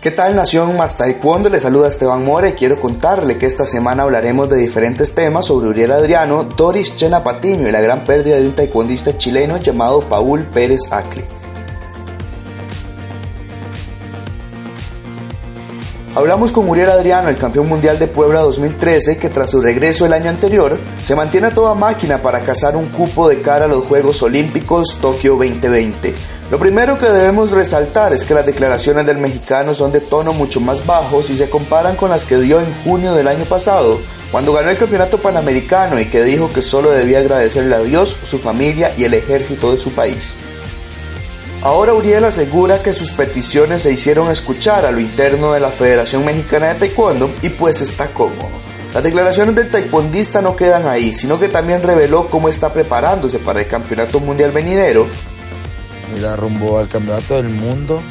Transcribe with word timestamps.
¿Qué 0.00 0.12
tal 0.12 0.36
Nación 0.36 0.76
Más 0.76 0.96
Taekwondo? 0.96 1.48
Le 1.48 1.58
saluda 1.58 1.88
Esteban 1.88 2.24
More 2.24 2.50
y 2.50 2.52
quiero 2.52 2.80
contarle 2.80 3.36
que 3.36 3.46
esta 3.46 3.66
semana 3.66 4.04
hablaremos 4.04 4.48
de 4.48 4.56
diferentes 4.56 5.12
temas 5.12 5.46
sobre 5.46 5.66
Uriel 5.66 5.90
Adriano, 5.90 6.44
Doris 6.44 6.94
Chena 6.94 7.24
Patiño 7.24 7.66
y 7.66 7.72
la 7.72 7.80
gran 7.80 8.04
pérdida 8.04 8.36
de 8.36 8.46
un 8.46 8.54
taekwondista 8.54 9.18
chileno 9.18 9.56
llamado 9.56 10.02
Paul 10.02 10.44
Pérez 10.54 10.82
Acle. 10.92 11.24
Hablamos 16.14 16.52
con 16.52 16.68
Uriel 16.68 16.90
Adriano, 16.90 17.28
el 17.28 17.36
campeón 17.36 17.68
mundial 17.68 17.98
de 17.98 18.06
Puebla 18.06 18.42
2013, 18.42 19.18
que 19.18 19.30
tras 19.30 19.50
su 19.50 19.60
regreso 19.60 20.06
el 20.06 20.12
año 20.12 20.30
anterior, 20.30 20.78
se 21.02 21.16
mantiene 21.16 21.48
a 21.48 21.54
toda 21.54 21.74
máquina 21.74 22.22
para 22.22 22.44
cazar 22.44 22.76
un 22.76 22.86
cupo 22.86 23.28
de 23.28 23.40
cara 23.40 23.64
a 23.64 23.68
los 23.68 23.84
Juegos 23.84 24.22
Olímpicos 24.22 24.98
Tokio 25.00 25.32
2020. 25.32 26.37
Lo 26.50 26.58
primero 26.58 26.98
que 26.98 27.04
debemos 27.04 27.50
resaltar 27.50 28.14
es 28.14 28.24
que 28.24 28.32
las 28.32 28.46
declaraciones 28.46 29.04
del 29.04 29.18
mexicano 29.18 29.74
son 29.74 29.92
de 29.92 30.00
tono 30.00 30.32
mucho 30.32 30.60
más 30.60 30.86
bajo 30.86 31.22
si 31.22 31.36
se 31.36 31.50
comparan 31.50 31.94
con 31.94 32.08
las 32.08 32.24
que 32.24 32.38
dio 32.38 32.58
en 32.58 32.72
junio 32.84 33.12
del 33.12 33.28
año 33.28 33.44
pasado, 33.44 34.00
cuando 34.32 34.54
ganó 34.54 34.70
el 34.70 34.78
campeonato 34.78 35.18
panamericano 35.18 36.00
y 36.00 36.06
que 36.06 36.24
dijo 36.24 36.50
que 36.50 36.62
solo 36.62 36.90
debía 36.90 37.18
agradecerle 37.18 37.74
a 37.74 37.80
Dios, 37.80 38.16
su 38.24 38.38
familia 38.38 38.94
y 38.96 39.04
el 39.04 39.12
ejército 39.12 39.72
de 39.72 39.78
su 39.78 39.92
país. 39.92 40.32
Ahora 41.60 41.92
Uriel 41.92 42.24
asegura 42.24 42.82
que 42.82 42.94
sus 42.94 43.12
peticiones 43.12 43.82
se 43.82 43.92
hicieron 43.92 44.30
escuchar 44.30 44.86
a 44.86 44.90
lo 44.90 45.00
interno 45.00 45.52
de 45.52 45.60
la 45.60 45.68
Federación 45.68 46.24
Mexicana 46.24 46.68
de 46.68 46.76
Taekwondo 46.76 47.28
y 47.42 47.50
pues 47.50 47.82
está 47.82 48.06
cómodo. 48.06 48.48
Las 48.94 49.02
declaraciones 49.02 49.54
del 49.54 49.70
taekwondista 49.70 50.40
no 50.40 50.56
quedan 50.56 50.88
ahí, 50.88 51.12
sino 51.12 51.38
que 51.38 51.48
también 51.48 51.82
reveló 51.82 52.28
cómo 52.30 52.48
está 52.48 52.72
preparándose 52.72 53.38
para 53.38 53.60
el 53.60 53.68
Campeonato 53.68 54.18
Mundial 54.18 54.50
venidero 54.50 55.06
Mira, 56.12 56.36
rumbo 56.36 56.78
al 56.78 56.88
campeonato 56.88 57.34
del 57.34 57.48
mundo, 57.48 58.02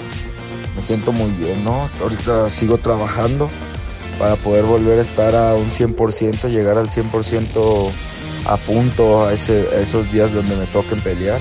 me 0.75 0.81
siento 0.81 1.11
muy 1.11 1.31
bien, 1.31 1.63
¿no? 1.63 1.89
Ahorita 2.01 2.49
sigo 2.49 2.77
trabajando 2.77 3.49
para 4.19 4.35
poder 4.35 4.63
volver 4.63 4.99
a 4.99 5.01
estar 5.01 5.35
a 5.35 5.55
un 5.55 5.69
100%, 5.69 6.49
llegar 6.49 6.77
al 6.77 6.87
100% 6.87 7.91
a 8.45 8.57
punto 8.57 9.25
a, 9.25 9.33
esos 9.33 10.11
días 10.11 10.33
donde 10.33 10.55
me 10.55 10.65
toquen 10.67 10.99
pelear. 11.01 11.39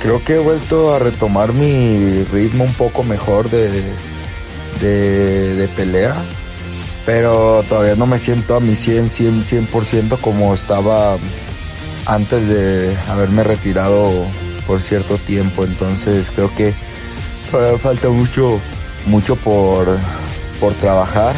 Creo 0.00 0.24
que 0.24 0.34
he 0.34 0.38
vuelto 0.38 0.94
a 0.94 0.98
retomar 0.98 1.52
mi 1.52 2.24
ritmo 2.24 2.64
un 2.64 2.74
poco 2.74 3.04
mejor 3.04 3.50
de, 3.50 3.70
de, 4.80 5.54
de 5.54 5.68
pelea, 5.68 6.16
pero 7.06 7.64
todavía 7.68 7.94
no 7.94 8.06
me 8.06 8.18
siento 8.18 8.56
a 8.56 8.60
mi 8.60 8.74
100, 8.74 9.08
100, 9.08 9.42
100% 9.68 10.20
como 10.20 10.54
estaba 10.54 11.16
antes 12.06 12.48
de 12.48 12.96
haberme 13.08 13.44
retirado 13.44 14.26
por 14.66 14.80
cierto 14.80 15.16
tiempo, 15.18 15.64
entonces 15.64 16.30
creo 16.30 16.54
que 16.54 16.74
falta 17.78 18.08
mucho, 18.08 18.58
mucho 19.06 19.36
por, 19.36 19.98
por 20.60 20.72
trabajar, 20.74 21.34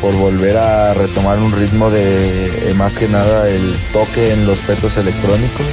por 0.00 0.14
volver 0.14 0.56
a 0.56 0.94
retomar 0.94 1.38
un 1.38 1.52
ritmo 1.52 1.90
de 1.90 2.74
más 2.76 2.98
que 2.98 3.08
nada 3.08 3.48
el 3.48 3.76
toque 3.92 4.32
en 4.32 4.46
los 4.46 4.58
petos 4.58 4.96
electrónicos, 4.96 5.66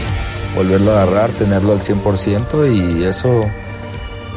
volverlo 0.56 0.92
a 0.92 1.04
agarrar, 1.04 1.30
tenerlo 1.32 1.74
al 1.74 1.82
100% 1.82 3.00
y 3.00 3.04
eso, 3.04 3.42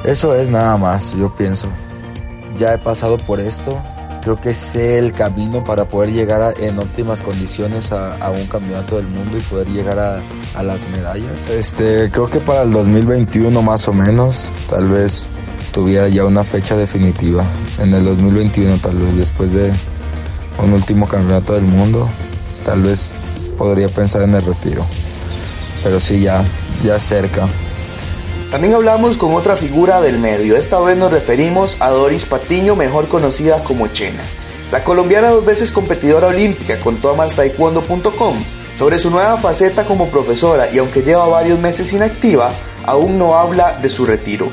eso 0.05 0.34
es 0.34 0.48
nada 0.48 0.77
más, 0.77 1.17
yo 1.17 1.34
pienso. 1.34 1.69
Ya 2.56 2.75
he 2.75 2.78
pasado 2.78 3.17
por 3.17 3.41
esto, 3.41 3.83
creo 4.20 4.40
que 4.40 4.54
sé 4.54 4.98
el 4.98 5.12
camino 5.12 5.64
para 5.64 5.84
poder 5.86 6.12
llegar 6.12 6.54
en 6.60 6.78
óptimas 6.78 7.22
condiciones 7.22 7.92
a, 7.92 8.30
un 8.30 8.46
campeonato 8.46 8.96
del 8.96 9.06
mundo 9.06 9.36
y 9.38 9.40
poder 9.40 9.68
llegar 9.68 9.98
a, 9.98 10.62
las 10.62 10.86
medallas. 10.90 11.32
Este, 11.50 12.10
creo 12.10 12.28
que 12.28 12.41
para 12.41 12.62
el 12.62 12.72
2021 12.72 13.62
más 13.62 13.88
o 13.88 13.92
menos, 13.92 14.50
tal 14.68 14.88
vez 14.88 15.28
tuviera 15.72 16.08
ya 16.08 16.24
una 16.24 16.44
fecha 16.44 16.76
definitiva. 16.76 17.46
En 17.78 17.94
el 17.94 18.04
2021 18.04 18.76
tal 18.78 18.96
vez 18.96 19.16
después 19.16 19.52
de 19.52 19.72
un 20.62 20.72
último 20.72 21.09
campeonato 21.09 21.54
del 21.54 21.64
mundo, 21.64 22.09
tal 22.64 22.82
vez 22.82 23.09
podría 23.56 23.88
pensar 23.88 24.22
en 24.22 24.34
el 24.34 24.42
retiro. 24.42 24.84
Pero 25.82 25.98
sí, 25.98 26.20
ya, 26.20 26.44
ya 26.84 26.98
cerca. 27.00 27.48
También 28.50 28.75
hablamos 28.75 29.16
con 29.16 29.33
otra 29.34 29.56
figura 29.56 30.00
del 30.00 30.19
medio, 30.19 30.56
esta 30.56 30.81
vez 30.81 30.97
nos 30.97 31.12
referimos 31.12 31.81
a 31.81 31.91
Doris 31.91 32.25
Patiño, 32.25 32.75
mejor 32.75 33.06
conocida 33.06 33.62
como 33.62 33.87
Chena. 33.87 34.25
La 34.72 34.83
colombiana 34.83 35.28
dos 35.28 35.44
veces 35.44 35.71
competidora 35.71 36.27
olímpica 36.27 36.81
contó 36.81 37.15
a 37.21 37.28
taekwondo.com 37.28 38.37
sobre 38.77 38.99
su 38.99 39.09
nueva 39.09 39.37
faceta 39.37 39.84
como 39.84 40.09
profesora 40.09 40.69
y 40.72 40.78
aunque 40.78 41.03
lleva 41.03 41.28
varios 41.28 41.60
meses 41.60 41.93
inactiva, 41.93 42.50
aún 42.84 43.19
no 43.19 43.39
habla 43.39 43.78
de 43.78 43.89
su 43.89 44.05
retiro. 44.05 44.49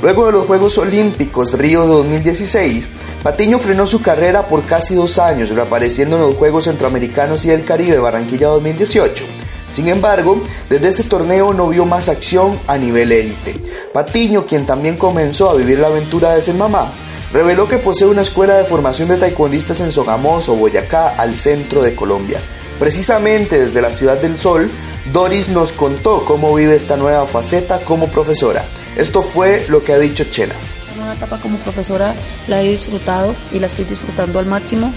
Luego 0.00 0.24
de 0.24 0.32
los 0.32 0.46
Juegos 0.46 0.78
Olímpicos 0.78 1.52
Río 1.52 1.86
2016, 1.86 2.88
Patiño 3.22 3.58
frenó 3.58 3.86
su 3.86 4.00
carrera 4.00 4.48
por 4.48 4.64
casi 4.64 4.94
dos 4.94 5.18
años, 5.18 5.50
reapareciendo 5.50 6.16
en 6.16 6.22
los 6.22 6.36
Juegos 6.36 6.64
Centroamericanos 6.64 7.44
y 7.44 7.48
del 7.48 7.66
Caribe 7.66 7.98
Barranquilla 7.98 8.48
2018 8.48 9.41
sin 9.72 9.88
embargo, 9.88 10.42
desde 10.68 10.88
ese 10.88 11.04
torneo 11.04 11.52
no 11.52 11.68
vio 11.68 11.84
más 11.86 12.08
acción 12.08 12.58
a 12.66 12.76
nivel 12.76 13.10
élite. 13.10 13.54
Patiño, 13.92 14.46
quien 14.46 14.66
también 14.66 14.96
comenzó 14.96 15.50
a 15.50 15.54
vivir 15.54 15.78
la 15.78 15.88
aventura 15.88 16.34
de 16.34 16.42
ser 16.42 16.54
mamá, 16.54 16.92
reveló 17.32 17.66
que 17.66 17.78
posee 17.78 18.06
una 18.06 18.22
escuela 18.22 18.56
de 18.56 18.64
formación 18.64 19.08
de 19.08 19.16
taekwondistas 19.16 19.80
en 19.80 19.90
Sogamoso, 19.90 20.54
Boyacá, 20.54 21.16
al 21.16 21.34
centro 21.34 21.82
de 21.82 21.94
Colombia. 21.94 22.38
Precisamente 22.78 23.58
desde 23.58 23.80
la 23.80 23.90
Ciudad 23.90 24.20
del 24.20 24.38
Sol, 24.38 24.70
Doris 25.12 25.48
nos 25.48 25.72
contó 25.72 26.24
cómo 26.24 26.54
vive 26.54 26.76
esta 26.76 26.96
nueva 26.96 27.26
faceta 27.26 27.78
como 27.78 28.08
profesora. 28.08 28.64
Esto 28.96 29.22
fue 29.22 29.64
lo 29.68 29.82
que 29.82 29.94
ha 29.94 29.98
dicho 29.98 30.24
Chena. 30.24 30.54
Una 31.00 31.14
etapa 31.14 31.38
como 31.38 31.56
profesora 31.58 32.14
la 32.46 32.60
he 32.60 32.70
disfrutado 32.70 33.34
y 33.52 33.58
la 33.58 33.68
estoy 33.68 33.86
disfrutando 33.86 34.38
al 34.38 34.46
máximo. 34.46 34.92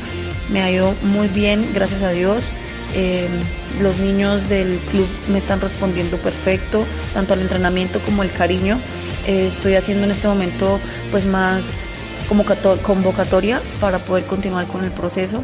Me 0.50 0.62
ha 0.62 0.70
ido 0.70 0.94
muy 1.04 1.28
bien, 1.28 1.68
gracias 1.74 2.02
a 2.02 2.10
Dios. 2.10 2.44
Eh, 2.96 3.28
los 3.82 3.98
niños 3.98 4.48
del 4.48 4.78
club 4.92 5.08
me 5.30 5.38
están 5.38 5.60
respondiendo 5.60 6.18
perfecto, 6.18 6.86
tanto 7.14 7.34
al 7.34 7.42
entrenamiento 7.42 8.00
como 8.00 8.24
el 8.24 8.32
cariño. 8.32 8.80
Eh, 9.28 9.48
estoy 9.48 9.76
haciendo 9.76 10.06
en 10.06 10.12
este 10.12 10.28
momento 10.28 10.80
pues 11.12 11.26
más 11.26 11.90
convocatoria 12.28 13.62
para 13.82 14.00
poder 14.00 14.24
continuar 14.26 14.66
con 14.68 14.84
el 14.84 14.92
proceso. 14.92 15.44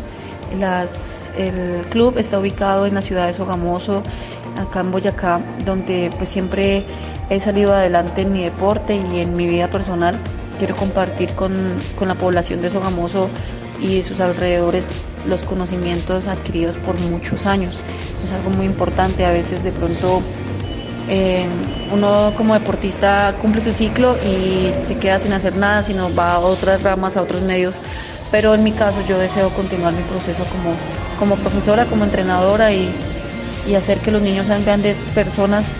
el 1.37 1.85
club 1.89 2.17
está 2.17 2.39
ubicado 2.39 2.85
en 2.85 2.95
la 2.95 3.01
ciudad 3.01 3.27
de 3.27 3.33
Sogamoso, 3.33 4.01
acá 4.57 4.79
en 4.79 4.91
Boyacá, 4.91 5.41
donde 5.65 6.09
pues 6.17 6.29
siempre 6.29 6.85
he 7.29 7.39
salido 7.39 7.73
adelante 7.73 8.21
en 8.21 8.31
mi 8.33 8.43
deporte 8.43 8.95
y 8.95 9.19
en 9.19 9.35
mi 9.35 9.47
vida 9.47 9.69
personal. 9.69 10.17
Quiero 10.57 10.75
compartir 10.75 11.33
con, 11.33 11.53
con 11.97 12.07
la 12.07 12.15
población 12.15 12.61
de 12.61 12.69
Sogamoso 12.69 13.29
y 13.81 14.03
sus 14.03 14.19
alrededores 14.19 14.87
los 15.25 15.43
conocimientos 15.43 16.27
adquiridos 16.27 16.77
por 16.77 16.99
muchos 16.99 17.45
años. 17.45 17.75
Es 18.25 18.31
algo 18.31 18.49
muy 18.51 18.65
importante, 18.65 19.25
a 19.25 19.31
veces 19.31 19.63
de 19.63 19.71
pronto 19.71 20.21
eh, 21.09 21.45
uno 21.91 22.33
como 22.37 22.53
deportista 22.53 23.35
cumple 23.41 23.61
su 23.61 23.71
ciclo 23.71 24.15
y 24.23 24.71
se 24.73 24.95
queda 24.97 25.19
sin 25.19 25.33
hacer 25.33 25.55
nada, 25.55 25.83
sino 25.83 26.13
va 26.13 26.33
a 26.33 26.39
otras 26.39 26.83
ramas, 26.83 27.17
a 27.17 27.21
otros 27.21 27.41
medios, 27.41 27.75
pero 28.31 28.53
en 28.53 28.63
mi 28.63 28.71
caso 28.71 28.97
yo 29.07 29.17
deseo 29.17 29.49
continuar 29.49 29.93
mi 29.93 30.03
proceso 30.03 30.43
como, 30.45 30.75
como 31.19 31.35
profesora, 31.41 31.85
como 31.85 32.03
entrenadora 32.03 32.71
y, 32.71 32.89
y 33.67 33.75
hacer 33.75 33.97
que 33.99 34.11
los 34.11 34.21
niños 34.21 34.47
sean 34.47 34.63
grandes 34.63 34.99
personas 35.13 35.75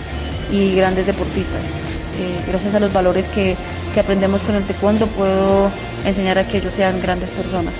y 0.52 0.76
grandes 0.76 1.06
deportistas. 1.06 1.82
Eh, 2.20 2.44
gracias 2.48 2.76
a 2.76 2.80
los 2.80 2.92
valores 2.92 3.28
que, 3.30 3.56
que 3.94 4.00
aprendemos 4.00 4.42
con 4.42 4.56
el 4.56 4.64
taekwondo 4.64 5.08
puedo 5.08 5.72
enseñar 6.06 6.38
a 6.38 6.48
que 6.48 6.58
ellos 6.58 6.74
sean 6.74 7.02
grandes 7.02 7.30
personas. 7.30 7.74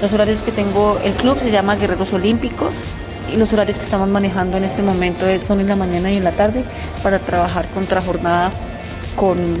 Los 0.00 0.12
horarios 0.12 0.42
que 0.42 0.52
tengo, 0.52 0.98
el 1.02 1.14
club 1.14 1.38
se 1.40 1.50
llama 1.50 1.76
Guerreros 1.76 2.12
Olímpicos 2.12 2.74
y 3.32 3.36
los 3.36 3.52
horarios 3.52 3.78
que 3.78 3.84
estamos 3.84 4.08
manejando 4.08 4.56
en 4.56 4.64
este 4.64 4.82
momento 4.82 5.26
son 5.40 5.60
en 5.60 5.68
la 5.68 5.76
mañana 5.76 6.10
y 6.10 6.18
en 6.18 6.24
la 6.24 6.32
tarde 6.32 6.64
para 7.02 7.18
trabajar 7.18 7.68
contrajornada 7.70 8.50
con, 9.16 9.54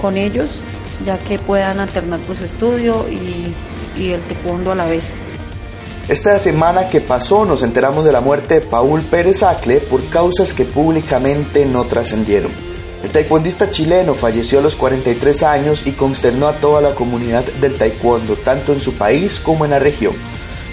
con 0.00 0.18
ellos, 0.18 0.60
ya 1.04 1.18
que 1.18 1.38
puedan 1.38 1.80
alternar 1.80 2.20
pues, 2.20 2.38
su 2.38 2.44
estudio 2.44 3.06
y, 3.08 3.54
y 3.98 4.10
el 4.10 4.20
taekwondo 4.22 4.72
a 4.72 4.74
la 4.74 4.86
vez. 4.86 5.14
Esta 6.08 6.38
semana 6.38 6.88
que 6.88 7.00
pasó 7.00 7.44
nos 7.44 7.62
enteramos 7.62 8.04
de 8.04 8.12
la 8.12 8.20
muerte 8.20 8.54
de 8.54 8.60
Paul 8.60 9.00
Pérez 9.00 9.42
Acle 9.42 9.80
por 9.80 10.04
causas 10.08 10.52
que 10.52 10.64
públicamente 10.64 11.64
no 11.64 11.84
trascendieron. 11.84 12.71
El 13.02 13.10
taekwondista 13.10 13.70
chileno 13.70 14.14
falleció 14.14 14.60
a 14.60 14.62
los 14.62 14.76
43 14.76 15.42
años 15.42 15.86
y 15.86 15.92
consternó 15.92 16.46
a 16.46 16.54
toda 16.54 16.80
la 16.80 16.94
comunidad 16.94 17.44
del 17.60 17.76
taekwondo, 17.76 18.36
tanto 18.36 18.72
en 18.72 18.80
su 18.80 18.94
país 18.94 19.40
como 19.40 19.64
en 19.64 19.72
la 19.72 19.80
región. 19.80 20.14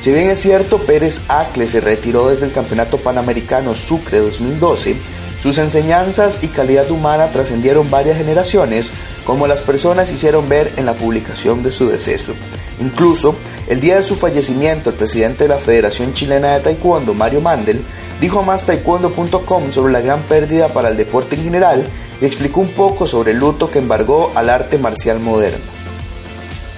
Si 0.02 0.12
bien 0.12 0.30
es 0.30 0.40
cierto, 0.40 0.78
Pérez 0.78 1.22
Acle 1.28 1.68
se 1.68 1.82
retiró 1.82 2.30
desde 2.30 2.46
el 2.46 2.52
Campeonato 2.52 2.98
Panamericano 2.98 3.76
Sucre 3.76 4.20
2012, 4.20 4.96
sus 5.42 5.58
enseñanzas 5.58 6.44
y 6.44 6.48
calidad 6.48 6.92
humana 6.92 7.32
trascendieron 7.32 7.90
varias 7.90 8.18
generaciones, 8.18 8.92
como 9.26 9.48
las 9.48 9.62
personas 9.62 10.12
hicieron 10.12 10.48
ver 10.50 10.74
en 10.78 10.86
la 10.86 10.94
publicación 10.94 11.64
de 11.64 11.72
su 11.72 11.88
deceso. 11.88 12.34
Incluso, 12.80 13.36
el 13.68 13.80
día 13.80 13.98
de 13.98 14.04
su 14.04 14.16
fallecimiento, 14.16 14.90
el 14.90 14.96
presidente 14.96 15.44
de 15.44 15.50
la 15.50 15.58
Federación 15.58 16.14
Chilena 16.14 16.56
de 16.56 16.62
Taekwondo, 16.62 17.14
Mario 17.14 17.42
Mandel, 17.42 17.84
dijo 18.22 18.40
a 18.40 18.44
mastaekwondo.com 18.44 19.72
sobre 19.72 19.94
la 19.94 20.02
gran 20.02 20.22
pérdida 20.24 20.70
para 20.70 20.90
el 20.90 20.98
deporte 20.98 21.36
en 21.36 21.44
general 21.44 21.86
y 22.22 22.26
explicó 22.26 22.62
un 22.62 22.74
poco 22.74 23.06
sobre 23.06 23.32
el 23.32 23.38
luto 23.38 23.70
que 23.70 23.80
embargó 23.80 24.32
al 24.36 24.50
arte 24.50 24.78
marcial 24.78 25.20
moderno. 25.20 25.60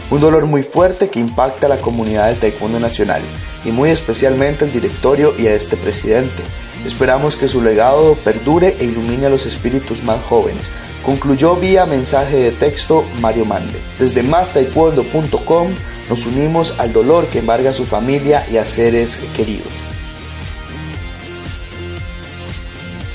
Un 0.09 0.19
dolor 0.19 0.45
muy 0.45 0.63
fuerte 0.63 1.09
que 1.09 1.19
impacta 1.19 1.67
a 1.67 1.69
la 1.69 1.77
comunidad 1.77 2.27
del 2.27 2.37
taekwondo 2.37 2.79
nacional 2.79 3.21
y 3.63 3.71
muy 3.71 3.89
especialmente 3.89 4.65
al 4.65 4.73
directorio 4.73 5.33
y 5.37 5.47
a 5.47 5.53
este 5.53 5.77
presidente. 5.77 6.43
Esperamos 6.85 7.35
que 7.35 7.47
su 7.47 7.61
legado 7.61 8.15
perdure 8.15 8.75
e 8.79 8.85
ilumine 8.85 9.27
a 9.27 9.29
los 9.29 9.45
espíritus 9.45 10.03
más 10.03 10.19
jóvenes. 10.23 10.71
Concluyó 11.05 11.55
vía 11.55 11.85
mensaje 11.85 12.37
de 12.37 12.51
texto 12.51 13.05
Mario 13.19 13.45
Mande. 13.45 13.79
Desde 13.97 14.21
mastaekwondo.com 14.21 15.67
nos 16.09 16.25
unimos 16.25 16.75
al 16.77 16.93
dolor 16.93 17.25
que 17.27 17.39
embarga 17.39 17.71
a 17.71 17.73
su 17.73 17.85
familia 17.85 18.45
y 18.51 18.57
a 18.57 18.65
seres 18.65 19.17
queridos. 19.35 19.71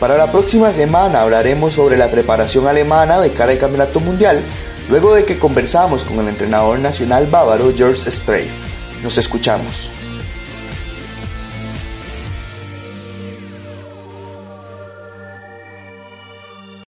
Para 0.01 0.19
la 0.19 0.31
próxima 0.31 0.73
semana 0.73 1.23
hablaremos 1.23 1.75
sobre 1.75 1.97
la 1.97 2.11
preparación 2.11 2.67
alemana 2.67 3.19
de 3.21 3.33
cara 3.33 3.53
al 3.53 3.59
Campeonato 3.59 4.01
Mundial, 4.01 4.43
luego 4.91 5.15
de 5.15 5.25
que 5.25 5.39
conversamos 5.39 6.05
con 6.05 6.19
el 6.19 6.29
entrenador 6.29 6.79
nacional 6.79 7.27
bávaro 7.27 7.73
George 7.75 8.11
Streif. 8.11 8.51
Nos 9.03 9.17
escuchamos. 9.17 9.91